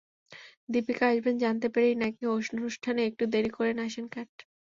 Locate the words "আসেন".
3.81-4.05